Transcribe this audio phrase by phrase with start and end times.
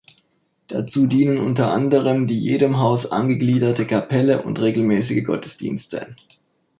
[0.67, 6.15] Dazu dienen unter anderem die jedem Haus angegliederte Kapelle und regelmäßige Gottesdienste.